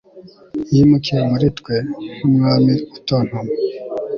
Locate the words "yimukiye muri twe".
0.73-1.75